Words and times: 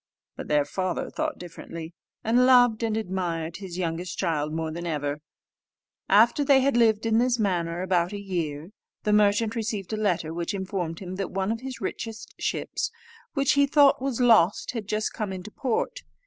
But 0.35 0.47
their 0.47 0.65
father 0.65 1.11
thought 1.11 1.37
differently: 1.37 1.93
and 2.23 2.47
loved 2.47 2.81
and 2.81 2.97
admired 2.97 3.57
his 3.57 3.77
youngest 3.77 4.17
child 4.17 4.51
more 4.51 4.71
than 4.71 4.87
ever. 4.87 5.21
After 6.09 6.43
they 6.43 6.61
had 6.61 6.75
lived 6.75 7.05
in 7.05 7.19
this 7.19 7.37
manner 7.37 7.83
about 7.83 8.11
a 8.11 8.19
year, 8.19 8.71
the 9.03 9.13
merchant 9.13 9.55
received 9.55 9.93
a 9.93 9.97
letter, 9.97 10.33
which 10.33 10.55
informed 10.55 11.01
him 11.01 11.17
that 11.17 11.29
one 11.29 11.51
of 11.51 11.61
his 11.61 11.81
richest 11.81 12.33
ships, 12.39 12.89
which 13.35 13.51
he 13.51 13.67
thought 13.67 14.01
was 14.01 14.19
lost, 14.19 14.71
had 14.71 14.87
just 14.87 15.13
come 15.13 15.31
into 15.31 15.51
port. 15.51 15.99